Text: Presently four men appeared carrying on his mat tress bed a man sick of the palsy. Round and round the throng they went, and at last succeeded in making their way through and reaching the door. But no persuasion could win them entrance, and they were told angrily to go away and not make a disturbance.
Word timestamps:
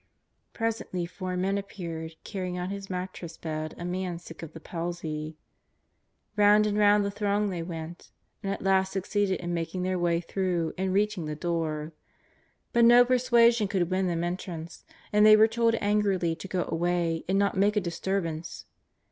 Presently 0.53 1.05
four 1.05 1.37
men 1.37 1.59
appeared 1.59 2.15
carrying 2.23 2.57
on 2.57 2.71
his 2.71 2.89
mat 2.89 3.13
tress 3.13 3.37
bed 3.37 3.75
a 3.77 3.85
man 3.85 4.17
sick 4.17 4.41
of 4.41 4.51
the 4.53 4.59
palsy. 4.59 5.37
Round 6.35 6.65
and 6.65 6.75
round 6.75 7.05
the 7.05 7.11
throng 7.11 7.51
they 7.51 7.61
went, 7.61 8.09
and 8.41 8.51
at 8.51 8.63
last 8.63 8.93
succeeded 8.93 9.39
in 9.39 9.53
making 9.53 9.83
their 9.83 9.99
way 9.99 10.19
through 10.19 10.73
and 10.75 10.91
reaching 10.91 11.25
the 11.25 11.35
door. 11.35 11.91
But 12.73 12.83
no 12.85 13.05
persuasion 13.05 13.67
could 13.67 13.91
win 13.91 14.07
them 14.07 14.23
entrance, 14.23 14.83
and 15.13 15.23
they 15.23 15.35
were 15.37 15.47
told 15.47 15.75
angrily 15.79 16.35
to 16.35 16.47
go 16.47 16.67
away 16.67 17.23
and 17.29 17.37
not 17.37 17.55
make 17.55 17.75
a 17.75 17.79
disturbance. 17.79 18.65